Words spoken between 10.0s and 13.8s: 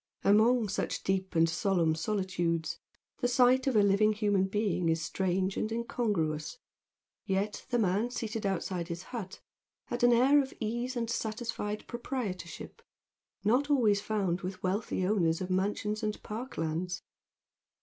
an air of ease and satisfied proprietorship not